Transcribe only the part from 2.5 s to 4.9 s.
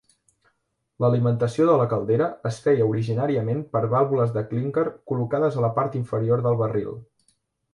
es feia originàriament per vàlvules de clínquer